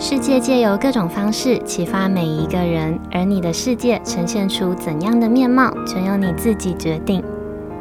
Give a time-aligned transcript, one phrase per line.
[0.00, 7.20] 世界借由各种方式启发每一个人，而你的世界呈现出怎样的面貌，全由你自己决定。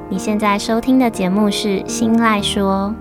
[0.09, 2.91] 你现在收听的节目是《新赖说》。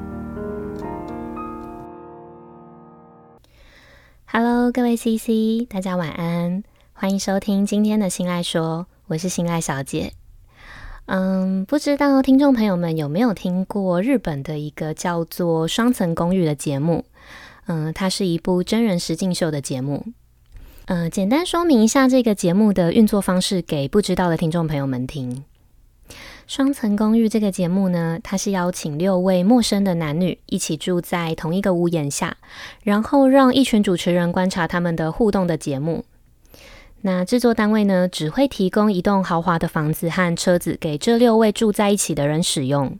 [4.26, 6.62] Hello，各位 CC，大家晚安，
[6.92, 10.12] 欢迎收听今天的《新赖说》，我是新赖小姐。
[11.06, 17.06] 嗯，不知道听众朋友们有没有听过日本的一个叫做《双层公寓》的节目？
[17.66, 20.06] 嗯，它是一部真人实境秀的节目。
[20.86, 25.44] 嗯，简单说明一下这个节目的运作方式给不知道的听众朋友们听。
[26.46, 32.36] 《双层公寓》这个节目呢，它是邀请六位陌生的男女一起住在同一个屋檐下，
[32.84, 36.04] 然后让一群主持人观察他们的互动的节目。
[37.00, 42.96] 那制作单位呢，只会提供一栋豪华的房子和车子给这六位住在一起的人使用。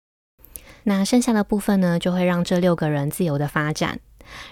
[0.83, 4.01] 那剩下的部分呢，就会让这六个人自由的发展。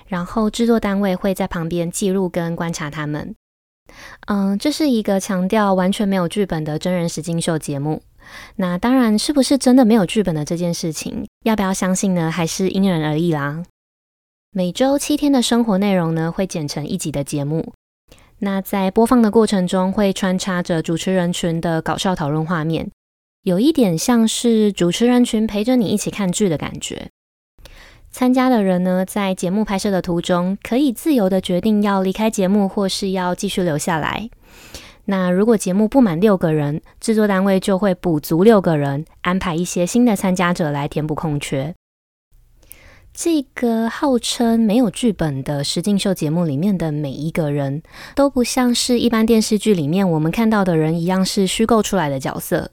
[0.06, 3.34] 然后制作单位会在旁边记录跟观察他们。
[4.26, 8.02] 嗯，这是一个强调完全没有剧本的真人实境秀节目。
[8.57, 12.30] 那当然是不是真的没有剧本的这件事情，要不要相信呢？
[12.30, 13.63] 还是因人而异啦。
[14.51, 17.74] 每周七天的生活内容呢，会剪成一集的节目。
[18.38, 22.91] 那在播放的过程中，会穿插着主持人群的搞笑讨论画面，
[23.43, 27.10] 有一点像是主持人群陪着你一起看剧的感觉。
[28.15, 34.30] 参加的人呢，在节目拍摄的途中，可以自由地决定要离开节目，或是要继续留下来。
[35.07, 41.74] 那如果节目不满六个人，制作单位就会补足六个人，安排一些新的参加者来填补空缺。
[43.12, 47.82] 这个号称没有剧本的实境秀节目里面的每一个人
[48.15, 52.70] 都不像是一般电视剧里面我们看到的人一样是虚构出来的角色，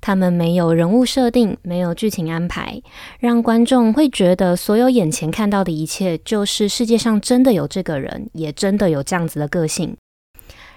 [0.00, 2.80] 他们没有人物设定，没有剧情安排，
[3.18, 9.96] 让观众会觉得所有眼前看到的一切就是世界上真的有这个人，也真的有这样子的个性，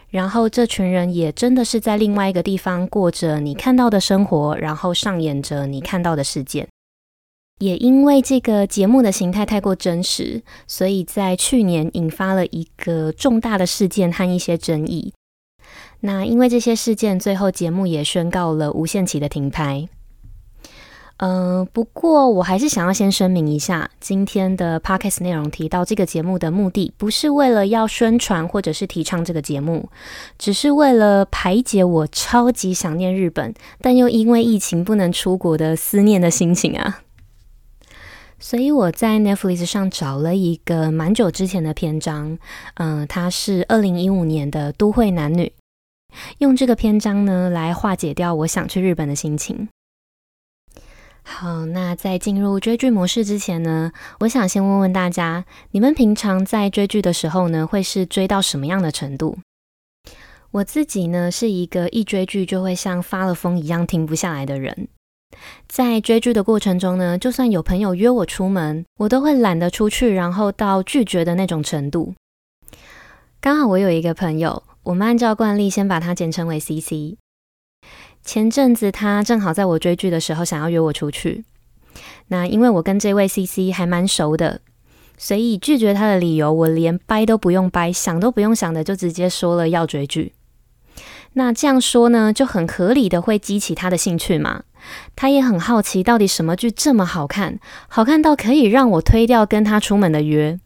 [0.09, 6.67] 然后这群人也真的是在另外一个地方过着你看到的生活，然后上演着你看到的事件。
[7.59, 15.13] 也因为这个节目的形态太过真实，所以在去年引发了一个重大的事件和一些争议。
[16.06, 19.88] 那因为这些事件，最后节目也宣告了无限期的停拍。
[21.18, 29.90] 嗯、不过我还是想要先声明一下，今天的 podcast 内容提到这个节目的目的，不是为了要宣传或者是提倡这个节目，
[30.38, 37.00] 只是为了排解我超级想念日本，但又因为疫情不能出国的思念的心情啊。
[38.40, 42.38] 所以我在 Netflix 上找了一个蛮久之前的篇章，
[42.74, 45.46] 嗯、它是二零一五年的《都会男女》，
[46.40, 49.69] 用这个篇章呢来化解掉我想去日本的心情。
[51.24, 59.38] 好，那在进入追剧模式之前呢，我想先问问大家，你们平常在追剧的时候呢，会是追到什么样的程度？
[60.51, 64.90] 我自己呢是一个一追剧就会像发了疯一样停不下来的人。
[65.68, 72.13] 在追剧的过程中呢，就算有朋友约我出门，我都会懒得出去，然后到拒绝的那种程度。
[73.40, 77.17] 刚好我有一个朋友，我们按照惯例先把它简称为 CC。
[78.21, 81.45] 前阵子他正好在我追剧的时候想要约我出去，
[82.27, 84.61] 那因为我跟这位 CC 还蛮熟的，
[85.17, 90.33] 所以拒绝他的理由我连掰都不用掰，想都不用想的就直接说了要追剧。
[91.33, 94.63] 那这样说呢，就很合理的会激起他的兴趣嘛。
[95.15, 100.59] 他也很好奇，到底什么剧这么好看，好看到可以让我推掉跟他出门的约。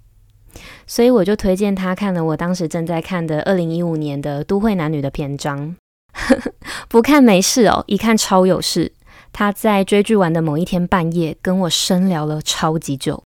[0.87, 5.75] 所以我就推荐他看了我当时正在看的二零一五年的《都会男女》的篇章。
[6.87, 8.93] 不看没事哦，一看超有事。
[9.33, 13.21] 他在追剧完的某一天半夜跟我深聊了超级久，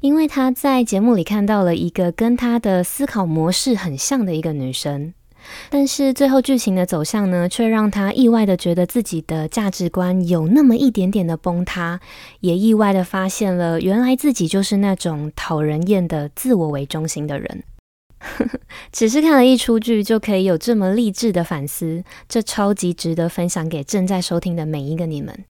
[0.00, 5.14] 因为他在节目里看到了一个跟他的思考模式很像的一个女生。
[5.70, 12.00] 但是最后剧情的走向呢，却让他意外的觉得自己的价值观有那么一点点的崩塌，
[12.40, 17.64] 也意外的发现了原来自己就是那种讨人厌的自我为中心的人。
[18.90, 25.44] 只是看了一出剧就可以有这么励志的反思，这超级值得分享给正在收听的每一个你们。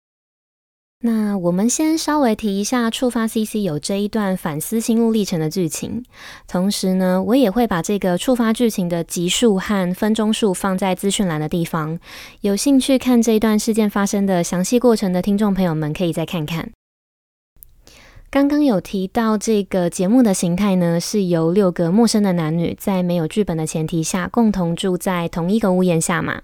[1.07, 6.03] 那我们先稍微提一下触发 CC 有这一段反思心路历程的剧情，
[6.49, 11.99] 同时呢，我也会把这个触发剧情的集数和分钟数放在资讯栏的地方，
[12.41, 16.71] 有兴趣看这一段事件发生的详细过程的听众朋友们可以再看看。
[18.31, 26.41] 刚刚有提到这个节目的形态呢，是由六个陌生的男女在没有剧本的前提下共同住在同一个屋檐下嘛。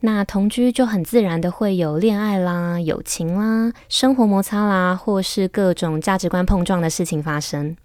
[0.00, 7.76] 那同居就很自然的会有恋爱啦、友情啦、生活摩擦啦，或是各种价值观碰撞的事情发生。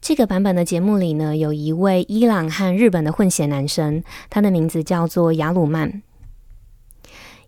[0.00, 6.02] 这个版本的节目里呢，有一位伊朗和日本的混血男生，他的名字叫做亚鲁曼。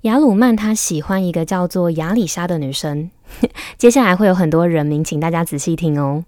[0.03, 3.11] 亚鲁曼他喜欢一个叫做亚里莎的女生。
[3.77, 6.25] 接下来会有很多人名，请大家仔细听哦。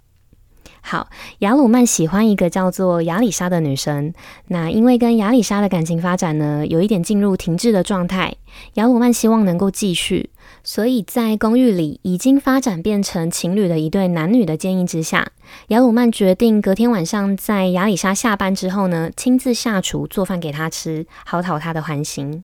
[0.80, 1.08] 好，
[1.40, 4.12] 雅鲁曼喜欢一个叫做亚里莎的女生。
[4.46, 8.34] 那因为跟亚里莎的感情发展呢，有一点进入停滞的状态。
[8.74, 10.30] 雅鲁曼希望能够继续，
[10.64, 15.32] 所以在公寓里已经发展变成情侣的一对男女的建议之下，
[15.68, 22.42] 雅鲁曼决定隔天晚上在亚里莎下班之后呢，亲自下厨做饭给她吃，好讨她的欢心。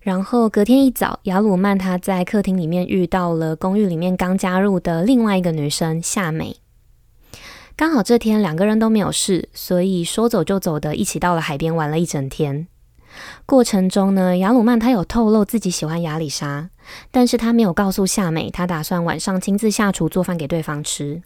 [0.00, 6.56] 然后隔天一早，雅鲁曼他在客厅里面遇到了公寓里面刚加入的另外一个女生夏美。
[7.76, 12.68] 刚好这天两个人都没有事，所以说走就走的一起到了海边玩了一整天。
[13.46, 16.70] 过程中呢，亚鲁曼他有透露自己喜欢亚里莎，
[17.10, 21.22] 但是他没有告诉夏美，他打算晚上亲自下厨做饭给对方吃。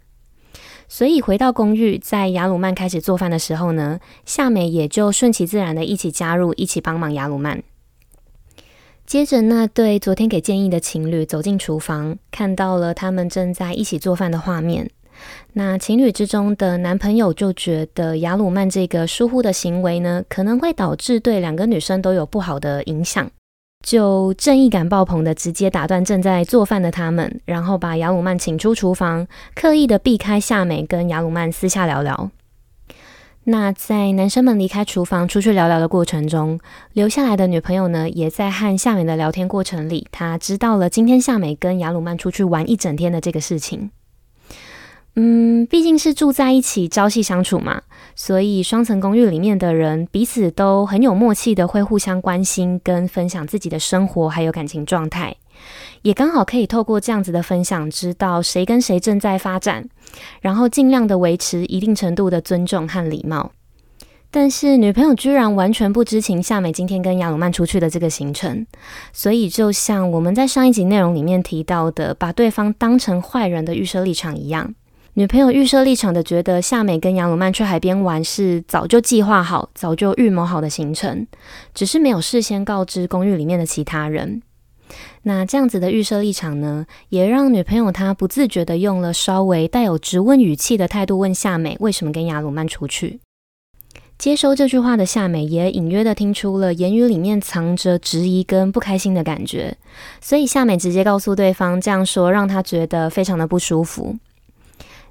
[0.89, 7.63] 所以回到公寓，在亚鲁曼开始做饭的时候呢，夏美也就顺其自然的一起加入，一起帮忙亚鲁曼。
[9.05, 14.91] 接着，那对昨天给建议的情侣走进厨房，看到了他们正在一起做饭的画面。
[15.55, 23.31] 那情侣之中的男朋友就觉得雅鲁曼这个疏忽的行为呢，可能会导致对两个女生都有不好的影响，
[23.85, 32.31] 就正义感爆棚的直接打断正在做饭的他们，然后把雅鲁曼请出厨房，刻意的避开夏美，跟雅鲁曼私下聊聊。
[33.45, 36.61] 那在男生们离开厨房出去聊聊的过程中，
[36.93, 43.91] 留下来的女朋友呢，也在和夏美的聊天过程里，她知道了今天夏美跟雅鲁曼出去玩一整天的这个事情。
[45.15, 47.83] 嗯，毕竟是住在一起，朝夕相处嘛，
[48.15, 55.35] 所以双层公寓里面的人彼此都很有默契的会互相关心跟分享自己的生活还有感情状态。
[56.03, 59.89] 也刚好可以透过这样子的分享，知道谁跟谁正在发展，
[60.41, 63.51] 然后尽量的维持一定程度的尊重和礼貌。
[64.31, 68.65] 但是女朋友居然完全不知情，夏美今天跟亚鲁曼出去的这个行程，
[69.13, 74.75] 所以就像我们在上一集内容里面提到的，把对方当成坏人的预设立场一样，
[75.19, 81.27] 女朋友预设立场的觉得夏美跟亚鲁曼去海边玩是早就计划好、早就预谋好的行程，
[81.75, 84.41] 只是没有事先告知公寓里面的其他人。
[85.23, 93.19] 那这样子的预设立场呢，也让女朋友她不自觉地用了稍微带有质问语气的态度问夏美为什么跟亚鲁曼出去。
[94.17, 99.77] 接收这句话的夏美也隐约地听出了言语里面藏着质疑跟不开心的感觉，
[100.21, 104.15] 所以夏美直接告诉对方这样说，让她觉得非常的不舒服。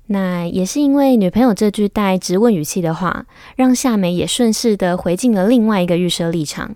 [0.07, 3.25] 那也是因为女朋友这句带质问语气的话，
[3.55, 6.75] 让夏美也顺势地回敬了另外一个预设立场。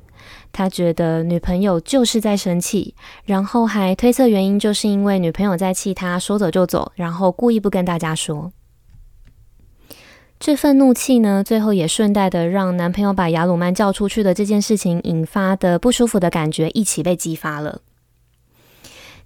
[0.51, 2.93] 他觉得女朋友就是在生气，
[3.23, 8.51] 然后还推测原因，就是因为女朋友在气他说走就走，然后故意不跟大家说。
[10.37, 17.81] 这份怒气呢，最后也顺带的让男朋友把亚鲁曼叫出去的这件事情引发的不舒服的感觉一起被激发了。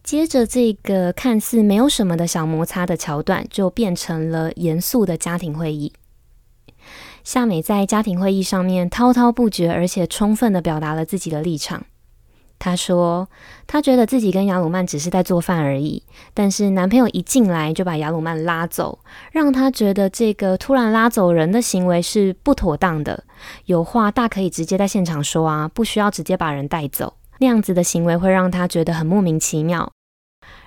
[0.05, 5.93] 接着，这个看似没有什么的小摩擦的桥段，就变成了严肃的家庭会议。
[7.23, 11.87] 夏美在家庭会议上面滔滔不绝，而且充分地表达了自己的立场。
[12.59, 13.27] 她说
[13.65, 16.03] ：“她觉得自己跟亚鲁曼只是在做饭而已，
[16.35, 18.99] 但是男朋友一进来就把亚鲁曼拉走，
[19.31, 23.23] 让她觉得这个突然拉走人的行为是不妥当的。
[23.65, 27.15] 有话大可以直接在现场说啊，不需要直接把人带走。
[27.39, 29.91] 那样子的行为会让她觉得很莫名其妙。”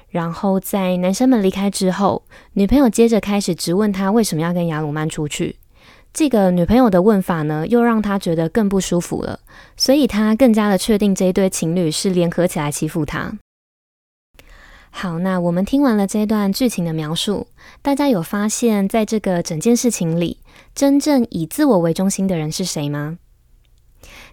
[0.08, 2.24] 然后在男生们离开之后，
[2.54, 5.56] 女朋友接着开始质问他为什么要跟雅鲁曼出去。
[6.12, 9.40] 这个女朋友的问法呢，又让他觉得更不舒服了，
[9.76, 13.38] 所以他更加的确定这一对情侣是联合起来欺负他。
[14.90, 17.48] 好，那我们听完了这段剧情的描述，
[17.82, 20.38] 大家有发现，在这个整件事情里，
[20.74, 23.18] 真正以自我为中心的人是谁吗？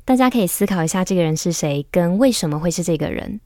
[0.06, 3.42] 大家可以思考一下，这个人是谁，跟为什么会是这个人。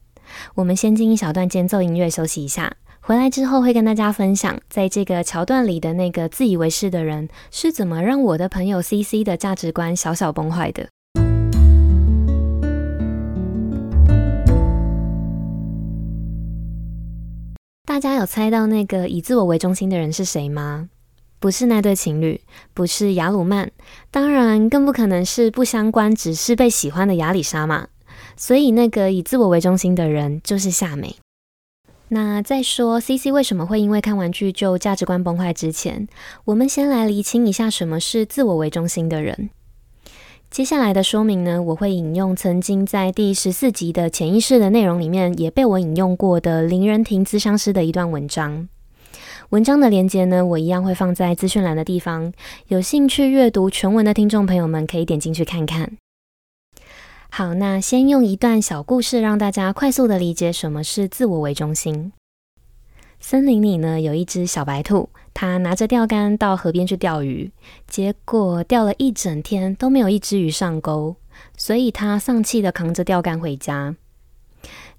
[0.54, 2.72] 我们先进一小段间奏音乐休息一下。
[3.00, 10.88] 回来之后会跟大家分享，在这个桥段里的那个自以为是的人是怎么让我的朋友 CC 的价值观小小崩坏的。
[17.84, 20.88] 大家有猜到那个以自我为中心的人是谁吗？
[21.40, 22.40] 不是那对情侣，
[22.74, 23.70] 不是雅鲁曼，
[24.10, 27.88] 当然更不可能是不相关，只是被喜欢的亚里莎嘛。
[28.36, 31.16] 所以那个以自我为中心的人就是夏美。
[32.08, 36.08] 那在说 CC 为什么会因为看完剧就价值观崩坏之前，
[36.44, 39.50] 我们先来厘清一下什么是自我为中心的人。
[40.50, 48.68] 接下来的说明呢，我会引用曾经在第十四集的潜意识的内容里面也被我引用过的林人亭咨商师的一段文章。
[49.50, 52.32] 文章的连接呢，我一样会放在资讯栏的地方，
[52.66, 55.92] 有兴趣阅读全文的听众朋友们可以点进去看看。
[57.32, 62.12] 好，那先用一段小故事让大家快速的理解什么是自我为中心。
[63.20, 67.52] 森林里呢，有一只小白兔，它拿着钓竿到河边去钓鱼，
[67.86, 71.16] 结果钓了一整天都没有一只鱼上钩，
[71.56, 73.94] 所以它丧气的扛着钓竿回家。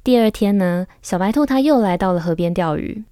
[0.04, 3.04] 第二天呢，小白兔它又来到了河边钓鱼，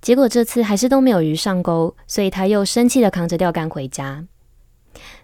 [0.00, 4.24] 结果这次还是都没有鱼上钩，所以它又生气的扛着钓竿回家。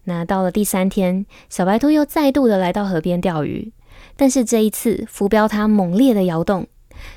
[0.04, 3.72] 那到了第三天，小白兔又再度的来到河边钓鱼，
[4.16, 6.66] 但是这一次浮标它猛烈的摇动，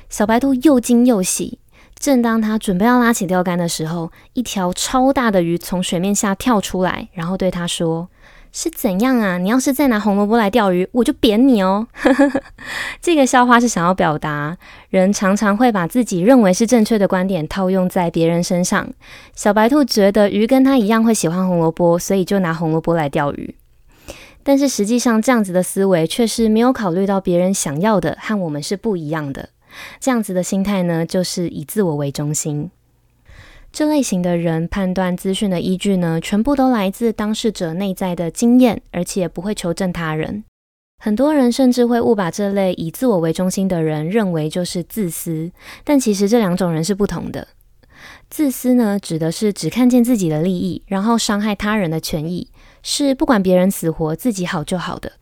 [0.08, 1.58] 小白兔又惊又喜。
[1.98, 8.08] 正当它准备要拉起钓竿的时候，一条超大的鱼从水面下跳出来，然后对它说
[8.52, 9.38] ：“是怎样啊？
[9.38, 11.86] 你要是再拿红萝卜来钓鱼，我就扁你哦！”
[13.00, 14.56] 这个笑话是想要表达，
[14.90, 18.88] 人常常会把自己认为是正确的观点套用在别人身上。
[19.34, 23.54] 小白兔觉得鱼跟它一样会喜欢红萝卜，所以就拿红萝卜来钓鱼。
[24.42, 29.50] 但是实际上，这样子的思维却是没有考虑到别人想要的和我们是不一样的。
[30.00, 32.70] 这样子的心态呢，就是以自我为中心。
[33.70, 40.42] 这类型的人判断资讯的依据呢，全部都来自当事者内在的经验，而且不会求证他人。
[41.00, 45.52] 很多人甚至会误把这类以自我为中心的人认为就是自私，
[45.84, 47.46] 但其实这两种人是不同的。
[48.28, 52.50] 自私呢，指的是只看见自己的利益，然后伤害他人的权益，
[52.82, 55.12] 是不管别人死活，自己好就好的。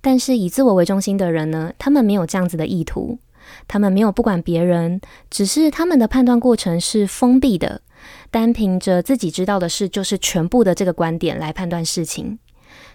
[0.00, 3.18] 但是以自我为中心的人呢，他们没有这样子的意图。
[3.68, 7.80] 他们没有不管别人，只是他们的判断过程是封闭的，
[8.30, 12.38] 单凭着自己知道的事就是全部的这个观点来判断事情。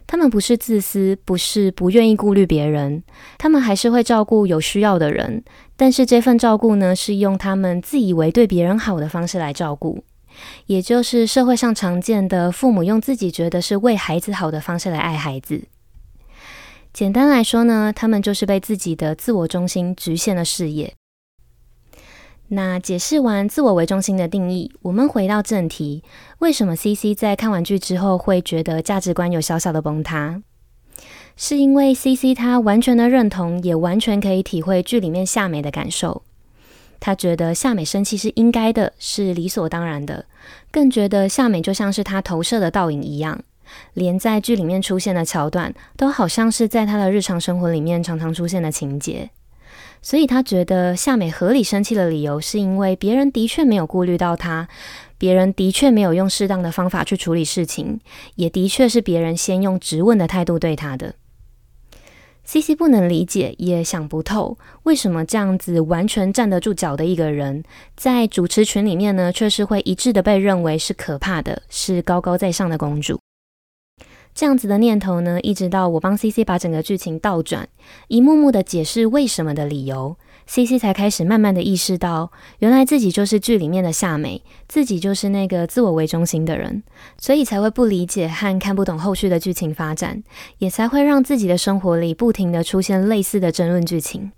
[0.07, 3.03] 他们不是自私，不是不愿意顾虑别人，
[3.37, 5.43] 他们还是会照顾有需要的人，
[5.77, 10.03] 但是这份照顾呢，是用他们自以为对别人好的方式来照顾，
[10.65, 15.63] 也就是社会上常见的父母用自己觉得是为孩子好的方式来爱孩子。
[16.93, 20.93] 简单来说呢，他们就是被自己的自我中心局限了视野。
[22.49, 26.03] 那解释完自我为中心的定义，我们回到正题：
[26.39, 30.41] 为什么 CC 在看完剧之后会觉得价值观有小小的崩塌？
[31.37, 36.23] 是因为 CC 他完全的认同，也完全可以体会剧里面夏美的感受。
[36.99, 40.25] 他觉得夏美生气是应该的，是理所当然的，
[40.69, 43.41] 更觉得夏美就像是他投射的倒影一样。
[43.93, 49.29] 连在剧里面出现的桥段，都好像是在他的日常生活里面常常出现的情节，
[50.01, 54.67] 所以他觉得夏美合理生气的理由，是因为别人的确没有顾虑到他，
[55.17, 57.99] 别人的确没有用适当的方法去处理事情，
[58.35, 61.15] 也的确是别人先用质问的态度对他的。
[62.43, 67.63] CC 不能理解，也想不透，为什么这样子完全站得住脚的一个人，
[67.95, 73.19] 在主持群里面呢，却是会一致的被认为是可怕的，是高高在上的公主。
[74.33, 77.67] 这样子的念头呢，一直到我帮 CC 把整个剧情倒转，
[78.07, 80.15] 一幕幕的解释为什么的理由
[80.47, 86.81] ，CC 才开始慢慢的意识到，原来自己就是剧里面的夏美，自己就是那个自我为中心的人，
[87.17, 90.23] 所以才会不理解和看不懂后续的剧情发展，
[90.59, 94.31] 也才会让自己的生活里不停的出现类似的争论剧情。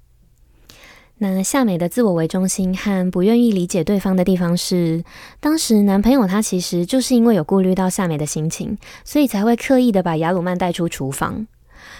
[1.20, 5.04] 那夏美的自我为中心和不愿意理解对方的地方是，
[5.40, 11.48] 当时男朋友他其实就是因为有顾虑到夏美的心情，所以才会刻意的把雅鲁曼带出厨房。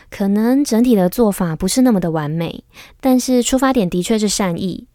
[0.10, 2.64] 可能整体的做法不是那么的完美，
[3.00, 4.88] 但是出发点的确是善意。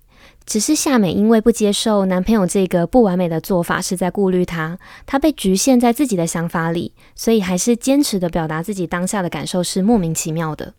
[0.44, 10.74] 只是夏美因为不接受男朋友这个不完美的做法是在顾虑他，他被局限在自己的想法里，所以还是坚持的表达自己当下的感受是莫名其妙的。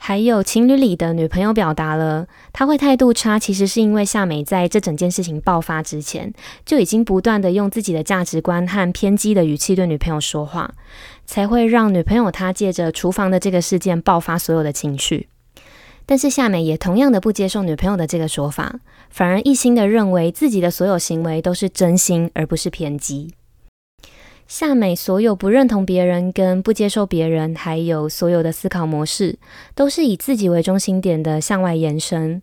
[0.00, 6.32] 还有情侣里的女朋友表达了，她会态度差，其实是因为夏美在这整件事情爆发之前，
[6.64, 10.72] 就已经不断的用自己的价值观和偏激的语气对女朋友说话，
[11.26, 15.28] 才会让女朋友她借着厨房的这个事件爆发所有的情绪。
[16.06, 23.34] 但是夏美也同样的不接受女朋友的这个说法，反而一心的认为自己的所有行为都是真心，而不是偏激。
[24.48, 29.38] 夏美所有不认同别人跟不接受别人，还有所有的思考模式，
[29.74, 32.40] 都是以自己为中心点的向外延伸。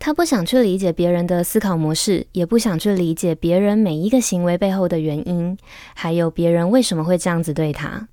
[0.00, 5.56] 她不想去理解别人的思考模式，也不想去理解别人每一个行为背后的原因，
[5.94, 8.08] 还有别人为什么会这样子对她。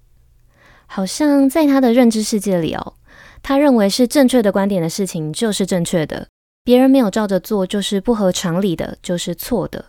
[0.86, 2.94] 好像在她的认知世界里哦，
[3.42, 6.28] 她认为是正确的观点的事情就是正确的，
[6.64, 9.86] 别人没有照着做就是不合常理的，就是错的。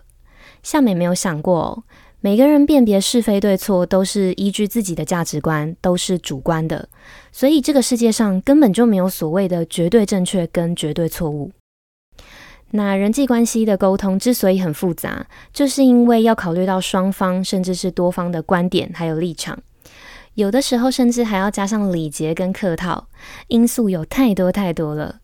[0.63, 1.83] 夏美没有想过哦。
[2.25, 6.89] 每个人辨别是非对错都是依据自己的价值观，都是主观的，
[7.33, 11.51] 所以这个世界上根本就没有所谓的绝对正确跟绝对错误。
[12.71, 19.59] 那人际关系的沟通之所以很复杂，就是因为要考虑到双方甚至是多方的观点还有立场，
[20.35, 23.09] 有的时候甚至还要加上礼节跟客套，
[23.49, 25.19] 因素有太多太多了。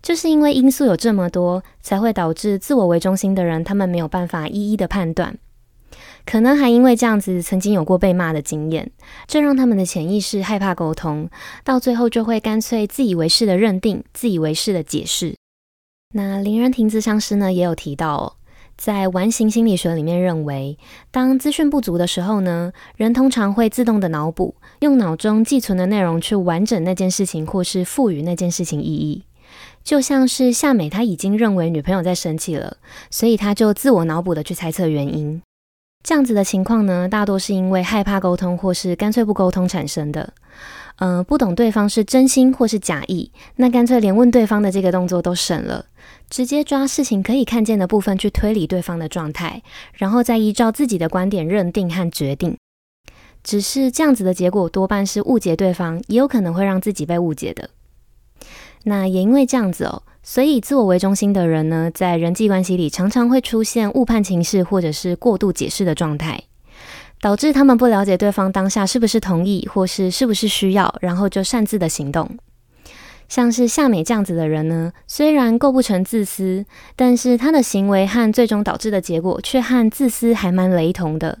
[0.00, 5.36] 就是因为因素有这么多，才会导致自我为中心的人，他们没有办法一一的判断，
[6.30, 8.90] 可能还因为这样子曾经有过被骂的经验，
[9.26, 11.30] 这让他们的潜意识害怕沟通，
[11.64, 15.34] 到最后就会干脆自以为是的认定，自以为是的解释。
[16.14, 18.36] 那林人廷咨商师呢，也有提到，
[18.76, 20.76] 在完形心理学里面认为，
[21.10, 29.24] 当资讯不足的时候呢，人通常会自动的脑补，用脑中寄存的内容去完整那件事情，或是赋予那件事情意义。
[29.82, 32.76] 就像是夏美，他已经认为女朋友在生气了，
[33.10, 35.40] 所以他就自我脑补的去猜测原因。
[36.02, 40.32] 这样子的情况呢，大多是因为害怕沟通，或是干脆不沟通产生的。
[40.96, 45.84] 呃，不懂对方是真心或是假意，那干脆连问对方的这个动作都省了，
[46.28, 49.62] 直接抓事情可以看见的部分去推理对方的状态，
[49.92, 52.56] 然后再依照自己的观点认定和决定。
[53.44, 57.70] 只是这样子的结果多半是误解对方，也有可能会让自己被误解的。
[58.84, 66.42] 那也因为这样子哦，所以自我为中心的人呢，在人际关系里常常会出现误判情势或者是过度解释的状态。
[67.22, 72.30] 导致他们不了解对方当下是不是同意，或是是不是需要，然后就擅自的行动。
[73.26, 81.38] 像是夏美这样子的人呢，虽然构不成自私，但是他的行为和最终导致的结果却和自私还蛮雷同的，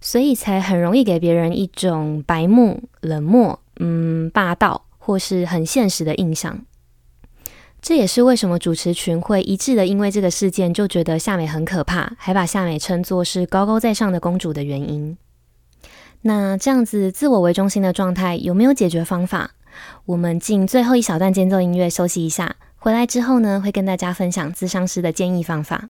[0.00, 6.58] 所以才很容易给别人一种白目、冷漠、嗯，霸道或是很现实的印象。
[7.82, 15.16] 这也是为什么主持群会一致的因为这个事件就觉得夏美很可怕，还把夏美称作是高高在上的公主的原因。
[16.22, 19.52] 那这样子自我为中心的状态有没有解决方法？
[20.04, 25.89] 我们进最后一小段间奏音乐休息一下，回来之后呢，会跟大家分享咨商师的建议方法。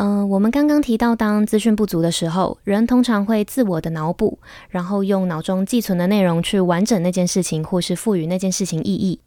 [0.00, 9.18] 嗯、我们刚刚提到，当资讯不足的时候，人通常会自我的脑补，然后用脑中寄存的内容去完整那件事情，或是赋予那件事情意义。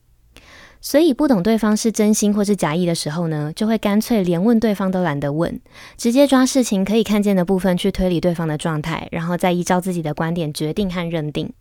[0.80, 5.60] 所以，不懂对方是真心或是假意的时候呢，就会干脆连问对方都懒得问，
[5.98, 11.52] 直接抓事情可以看见的部分去推理对方的状态，然后再依照自己的观点决定和认定。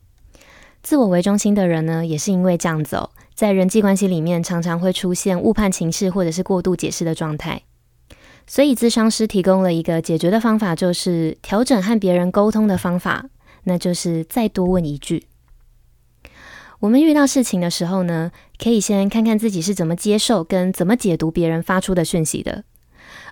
[0.85, 7.61] 自我为中心的人呢，也是因为这样走，在人际关系里面常常会出现误判情势或者是过度解释的状态。
[8.51, 13.27] 所以，咨商师提供了一个解决的方法，就是调整和别人沟通的方法，
[13.63, 15.29] 那就是再多问一句。
[16.81, 22.65] 我们遇到事情的时候呢，可以先看看自己是怎么接受跟怎么解读别人发出的讯息的。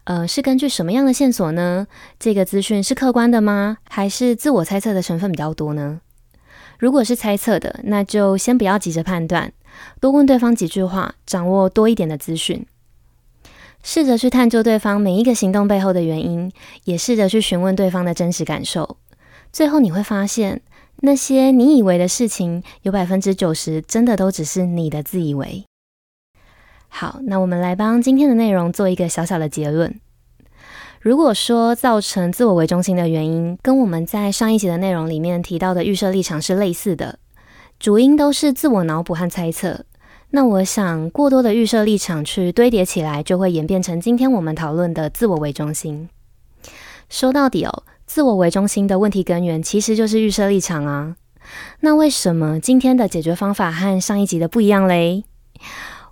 [0.05, 1.89] 呃，是根据什么样的线索呢？
[2.21, 3.79] 这个资讯是客观的吗？
[3.89, 6.01] 还是自我猜测的成分比较多呢？
[6.79, 9.53] 如果是猜测的，那就先不要急着判断，
[10.01, 12.65] 多问对方几句话，掌握多一点的资讯。
[13.83, 16.53] 试着去探究对方每一个行动背后的原因，
[16.85, 18.97] 也试着去询问对方的真实感受。
[19.53, 20.61] 最后你会发现，
[20.97, 25.65] 那些你以为的事情，有百分之九十真的都只是你的自以为。
[26.89, 30.01] 好，那我们来帮今天的内容做一个小小的结论。
[31.01, 37.19] 如果说造成自我为中心的原因，跟我们在上一集的内容里面提到的预设立场是类似的，
[37.79, 39.85] 主因都是自我脑补和猜测。
[40.31, 46.09] 那我想，过多的预设立场去堆叠起来，就会演变成今天我们讨论的自我为中心。
[47.09, 51.17] 说到底哦，自我为中心的问题根源其实就是预设立场啊。
[51.81, 55.25] 那为什么今天的解决方法和上一集的不一样嘞？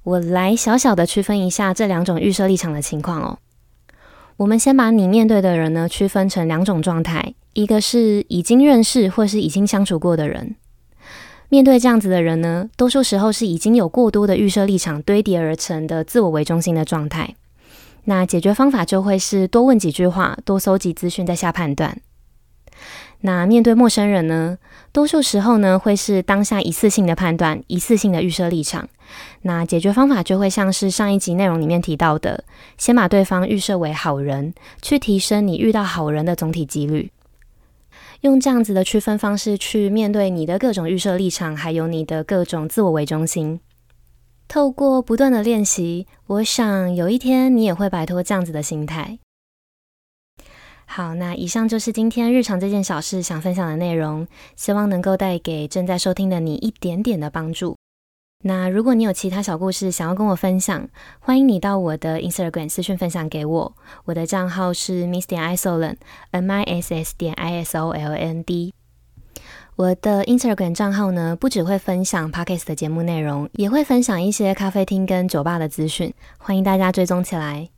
[0.03, 3.39] 我来小小的区分一下这两种预设立场的情况哦。
[4.39, 10.57] 我们先把你面对的人呢区分成两种状态，一个是已经认识或是已经相处过的人。
[11.49, 17.35] 面对这样子的人呢，多数时候是已经有过多的预设立场堆叠而成的自我为中心的状态。
[18.05, 22.01] 那解决方法就会是多问几句话，多搜集资讯再下判断。
[23.21, 24.59] 那面对陌生人呢，
[24.93, 28.89] 多数时候呢会是当下一次性的判断，一次性的预设立场。
[29.43, 32.45] 那解决方法就会像是上一集内容里面提到的，
[32.77, 37.11] 先把对方预设为好人，去提升你遇到好人的总体几率。
[38.27, 43.61] 用这样子的区分方式去面对你的各种预设立场，还有你的各种自我为中心。
[44.49, 49.19] 透过不断的练习，我想有一天你也会摆脱这样子的心态。
[50.87, 57.77] 好，那以上就是今天日常这件小事想分享的内容，希望能够带给正在收听的你一点点的帮助。
[58.47, 63.75] 那如果你有其他小故事想要跟我分享，欢迎你到我的 Instagram 私讯分享给我。
[64.05, 68.73] 我的账号是 miss 点 isoland，m i s s 点 i s o l n d。
[69.75, 77.76] 我的 Instagram 账号呢，不只会分享 Podcast 的节目内容，也会分享一些咖啡厅跟酒吧的资讯，欢迎大家追踪起来。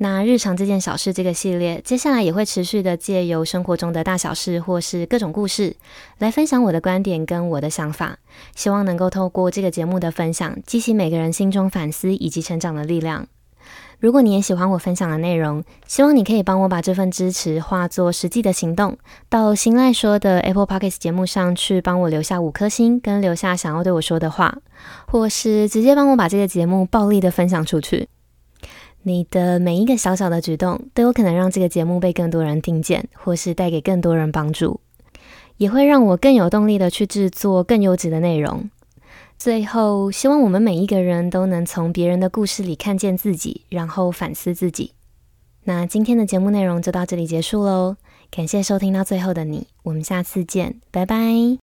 [0.00, 5.74] 那日常这件小事这个系列，接下来也会持续的借由生活中的大小事或是各种故事，
[6.18, 8.18] 来分享我的观点跟我的想法，
[8.54, 13.26] 希望能够透过这个节目的分享，激起每个人心中反思以及成长的力量。
[13.98, 18.96] 如果你也喜欢我分享的内容，希望你可以帮我把这份支持化作实际的行动，
[19.28, 24.56] 到新赖说的 Apple Podcast 节目上去帮我留下五颗星，跟留下想要对我说的话，
[25.08, 28.08] 或是直接帮我把这个节目暴力的分享出去。
[29.02, 34.80] 你的每一个小小的举动，都有可能让这个节目被更多人听见，或是带给更多人帮助，
[35.56, 38.68] 也会让我更有动力的去制作更优质的内容。
[39.38, 44.92] 最后，希望我们每一个人都能从别人的故事里看见自己，然后反思自己。
[45.64, 47.96] 那今天的节目内容就到这里结束喽，
[48.30, 51.67] 感谢收听到最后的你，我们下次见，拜拜。